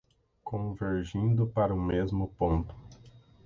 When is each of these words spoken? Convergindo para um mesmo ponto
Convergindo 0.43 1.45
para 1.45 1.75
um 1.75 1.79
mesmo 1.79 2.29
ponto 2.29 2.73